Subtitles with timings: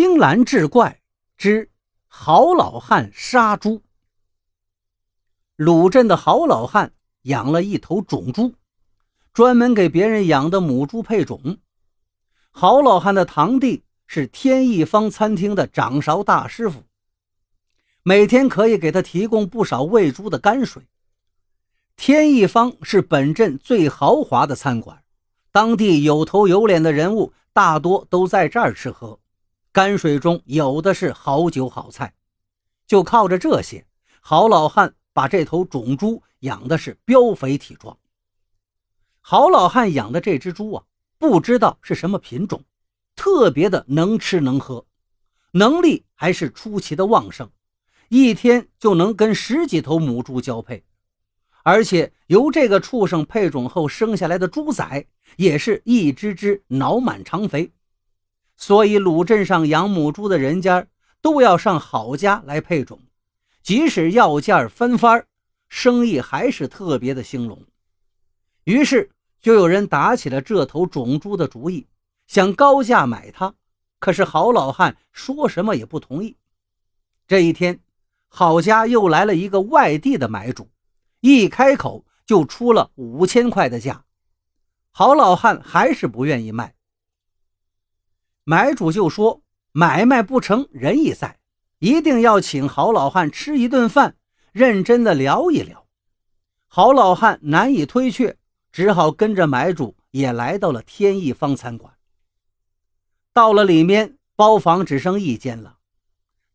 [0.00, 1.02] 青蓝志怪
[1.36, 1.68] 之
[2.06, 3.82] 郝老汉杀猪。
[5.56, 8.54] 鲁镇的郝老汉养了一头种猪，
[9.34, 11.58] 专门给别人养的母猪配种。
[12.50, 16.84] 郝老汉的堂弟是天一方餐厅的掌勺大师傅，
[18.02, 20.82] 每天可以给他提供不少喂猪的泔水。
[21.96, 25.04] 天一方是本镇最豪华的餐馆，
[25.52, 29.20] 当地有头有脸的人物大多都在这儿吃喝。
[29.72, 32.12] 泔水中有的是好酒好菜，
[32.88, 33.86] 就靠着这些，
[34.20, 37.96] 郝老汉把这头种猪养的是膘肥体壮。
[39.20, 40.82] 郝老汉养的这只猪啊，
[41.18, 42.64] 不知道是什么品种，
[43.14, 44.84] 特别的能吃能喝，
[45.52, 47.48] 能力还是出奇的旺盛，
[48.08, 50.82] 一天就能跟十几头母猪交配，
[51.62, 55.06] 而且由这个畜生配种后生下来的猪崽，
[55.36, 57.72] 也是一只只脑满肠肥。
[58.62, 60.86] 所以，鲁镇上养母猪的人家
[61.22, 63.00] 都要上郝家来配种，
[63.62, 65.24] 即使要价翻番，
[65.70, 67.64] 生意还是特别的兴隆。
[68.64, 71.86] 于是，就有人打起了这头种猪的主意，
[72.26, 73.54] 想高价买它。
[73.98, 76.36] 可是郝老汉说什么也不同意。
[77.26, 77.80] 这一天，
[78.28, 80.68] 郝家又来了一个外地的买主，
[81.20, 84.04] 一开口就出了五千块的价，
[84.90, 86.74] 郝老汉还是不愿意卖。
[88.44, 91.38] 买主就说：“买卖不成仁义在，
[91.78, 94.16] 一定要请郝老汉吃一顿饭，
[94.52, 95.86] 认真的聊一聊。”
[96.66, 98.36] 郝老汉难以推却，
[98.72, 101.94] 只好跟着买主也来到了天一方餐馆。
[103.32, 105.78] 到了里面，包房只剩一间了。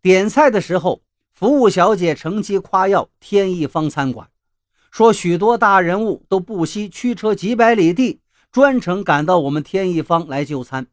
[0.01, 1.01] 点菜的时候，
[1.33, 4.29] 服务小姐乘机夸耀天一方餐馆，
[4.91, 10.87] 说许多大人物都不惜驱车几百里地，专程赶到我们天一方来就餐。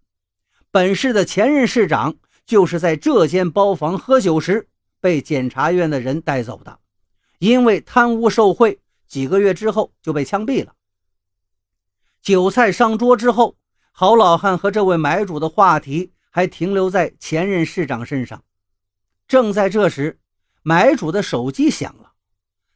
[0.72, 2.14] 本市的前任市长
[2.46, 4.70] 就是在这间包房喝酒时
[5.00, 6.78] 被检察院的人带走的，
[7.40, 10.72] 因为贪污受贿，几个月之后就被枪毙了。
[12.22, 13.54] 酒菜上桌之后，
[13.92, 18.42] 郝老汉和这位买主的话题还停留在前任市长身上。
[19.28, 20.18] 正在这时，
[20.62, 22.12] 买主的手机响了，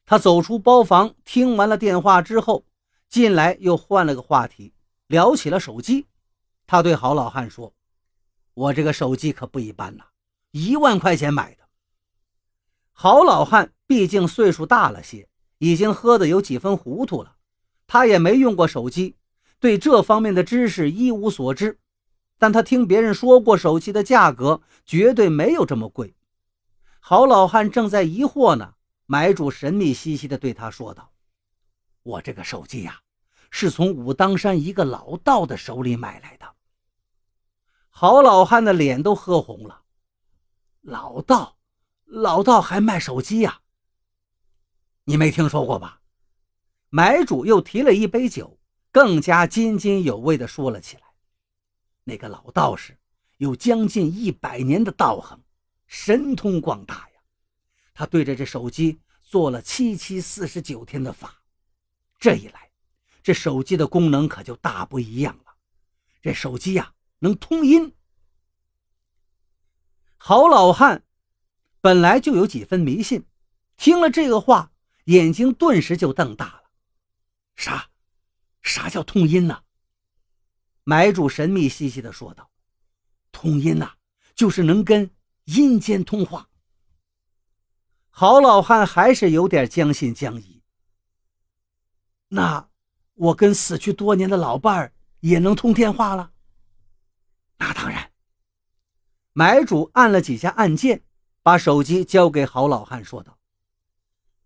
[0.05, 2.67] 他走出包房，听完了电话之后，
[3.09, 4.75] 进来又换了个话题，
[5.07, 6.05] 聊起了手机。
[6.67, 7.73] 他对郝老汉说。
[8.57, 10.05] 我这个手机可不一般呐，
[10.51, 11.65] 一万块钱买的。
[12.93, 15.29] 郝老汉毕竟岁数大了些，
[15.59, 17.37] 已经喝得有几分糊涂了。
[17.87, 19.17] 他也没用过手机，
[19.61, 21.79] 对这方面的知识一无所知。
[22.39, 26.17] 但他听别人说过，手机的价格绝对没有这么贵。
[26.99, 28.73] 郝老汉正在疑惑呢，
[29.05, 31.13] 买主神秘兮兮地对他说道
[32.03, 33.01] ：“我这个手机呀，
[33.51, 36.47] 是从武当山一个老道的手里买来的。”
[37.99, 39.85] 郝老汉的脸都喝红了。
[40.83, 41.57] 老道，
[42.05, 43.63] 老道还卖手机呀？
[45.05, 46.03] 你没听说过吧？
[46.91, 48.61] 买主又提了一杯酒，
[48.93, 51.05] 更加津津有味地说了起来。
[52.05, 52.99] 那个老道士
[53.39, 55.43] 有将近一百年的道行，
[55.87, 57.23] 神通广大呀。
[57.95, 61.41] 他对着这手机做了七七四十九天的法，
[62.19, 62.71] 这一来，
[63.23, 65.55] 这手机的功能可就大不一样了。
[66.21, 66.93] 这手机呀。
[67.21, 67.95] 能通阴。
[70.17, 71.05] 郝老汉
[71.81, 73.25] 本来就有几分迷信，
[73.77, 74.73] 听了这个话，
[75.05, 76.63] 眼睛顿时就瞪大了。
[77.55, 77.91] 啥？
[78.63, 79.63] 啥叫通阴呢？
[80.83, 82.51] 买主神秘兮兮的说道
[83.31, 83.95] ：“通阴呐，
[84.35, 85.11] 就是能跟
[85.45, 86.49] 阴间通话。”
[88.11, 90.63] 郝老汉还是有点将信将疑。
[92.29, 92.69] 那
[93.15, 96.33] 我跟死去多年的老伴儿也能通电话了？
[97.59, 98.13] 那当然。
[99.33, 101.05] 买主按了几下按键，
[101.43, 103.39] 把手机交给郝老汉，说道：“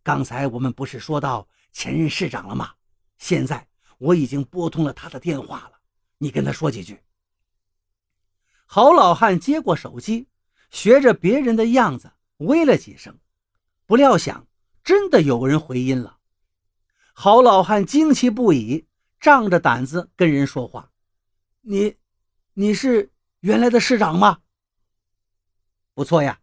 [0.03, 2.75] 刚才我们不是说到前任市长了吗？
[3.19, 5.79] 现在我已经拨通了他的电话了，
[6.19, 7.01] 你跟他说几句。”
[8.67, 10.27] 郝老汉接过手机，
[10.71, 13.17] 学着别人的样子喂了几声，
[13.87, 14.49] 不料想
[14.83, 16.19] 真的有人回音了。
[17.13, 18.89] 郝老汉惊奇不已，
[19.21, 20.91] 仗着胆子跟人说话
[21.63, 21.95] ：“你。”
[22.61, 23.11] 你是
[23.41, 24.41] 原来的市长吗？
[25.95, 26.41] 不错呀，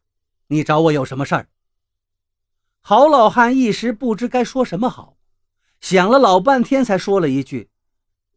[0.48, 1.48] 你找我有什么事儿？
[2.82, 5.16] 郝老汉一时不知该说什么好，
[5.80, 7.70] 想了老半天，才说了一句：“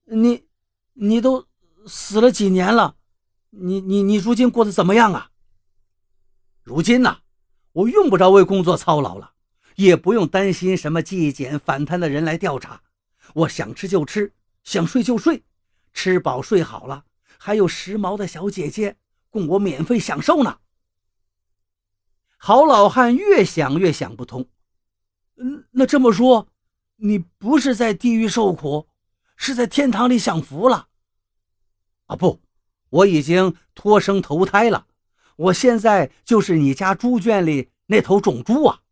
[0.04, 0.44] 你，
[0.92, 1.46] 你都
[1.86, 2.96] 死了几年了，
[3.48, 5.30] 你你你如今过得怎么样啊？”
[6.62, 7.20] 如今呢，
[7.72, 9.32] 我用不着为工作操劳了，
[9.76, 12.82] 也不用担心什么纪检反贪的人来调查，
[13.32, 14.34] 我想吃就吃，
[14.64, 15.44] 想睡就睡，
[15.94, 17.06] 吃饱睡好了。
[17.42, 18.98] 还有时髦的小姐姐，
[19.30, 20.58] 供我免费享受呢。
[22.36, 24.46] 郝老汉越想越想不通，
[25.36, 26.48] 嗯，那这么说，
[26.96, 28.88] 你不是在地狱受苦，
[29.36, 30.88] 是在天堂里享福了？
[32.08, 32.42] 啊，不，
[32.90, 34.86] 我已经脱生投胎了，
[35.36, 38.82] 我现在就是你家猪圈里那头种猪啊。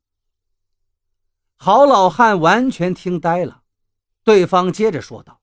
[1.57, 3.63] 郝老汉完全听呆了，
[4.25, 5.43] 对方接着说道：“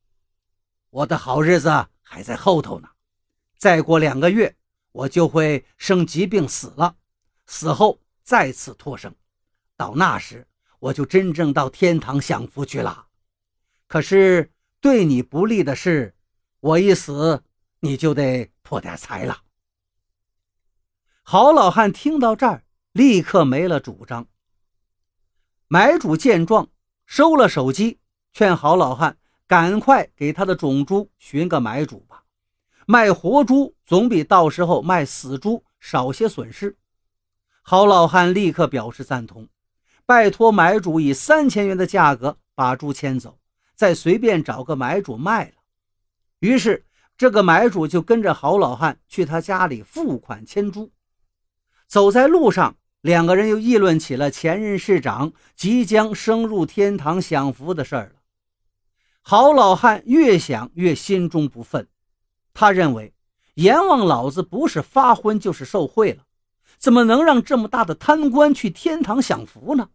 [0.89, 2.89] 我的好日子还在后头呢，
[3.57, 4.55] 再过两个月，
[4.91, 6.95] 我就会生疾病死了。”
[7.47, 9.13] 死后再次托生，
[9.77, 10.47] 到那时
[10.79, 13.07] 我就真正到天堂享福去了。
[13.87, 16.15] 可是对你不利的是，
[16.59, 17.43] 我一死
[17.81, 19.43] 你就得破点财了。
[21.21, 24.27] 郝老汉听到这儿，立刻没了主张。
[25.67, 26.69] 买主见状，
[27.05, 27.99] 收了手机，
[28.33, 29.17] 劝郝老汉
[29.47, 32.24] 赶快给他的种猪寻个买主吧，
[32.85, 36.77] 卖活猪总比到时候卖死猪少些损失。
[37.61, 39.47] 郝老汉立刻表示赞同，
[40.05, 43.39] 拜托买主以三千元的价格把猪牵走，
[43.75, 45.53] 再随便找个买主卖了。
[46.39, 46.85] 于是，
[47.17, 50.91] 这个买主就跟着郝老汉去他家里付款牵猪。
[51.87, 58.21] 走在路上，两个人又议论起了前任市长即将升入天堂享福的事儿了。
[59.21, 61.87] 郝老汉越想越心中不忿，
[62.55, 63.13] 他认为
[63.53, 66.23] 阎王老子不是发昏就是受贿了。
[66.77, 69.89] 怎么能让这么大的贪官去天堂享福呢？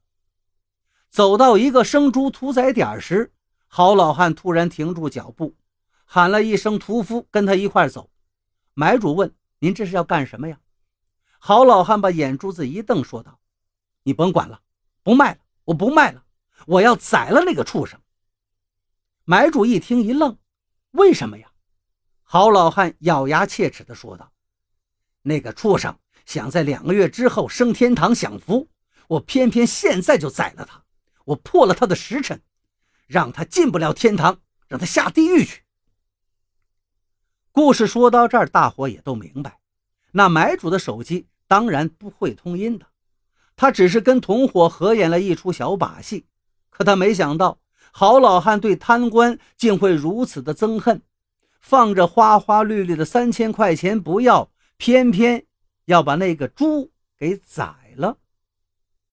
[1.08, 3.32] 走到一个生猪屠宰点时，
[3.66, 5.54] 郝老汉突然停住脚步，
[6.04, 8.10] 喊了一声“屠夫”，跟他一块走。
[8.74, 10.58] 买主问：“您这是要干什么呀？”
[11.38, 13.38] 郝老汉把眼珠子一瞪，说道
[14.04, 14.60] ：“你甭管了，
[15.02, 16.24] 不卖了，我不卖了，
[16.66, 18.00] 我要宰了那个畜生。”
[19.24, 20.36] 买主一听一愣
[20.92, 21.50] ：“为什么呀？”
[22.32, 24.31] 郝老汉咬牙切齿地说道
[25.23, 28.69] ：“那个畜生。”想在两个月之后升天堂享福，
[29.09, 30.85] 我偏偏现在就宰了他，
[31.25, 32.41] 我破了他的时辰，
[33.09, 34.38] 让他进不了天堂，
[34.69, 35.65] 让他下地狱去。
[37.50, 39.59] 故事说到这儿，大伙也都明白，
[40.12, 42.87] 那买主的手机当然不会通音的，
[43.56, 46.27] 他只是跟同伙合演了一出小把戏。
[46.69, 47.59] 可他没想到，
[47.91, 51.03] 郝老汉对贪官竟会如此的憎恨，
[51.60, 55.46] 放着花花绿绿的三千块钱不要，偏偏。
[55.86, 58.18] 要把那个猪给宰了。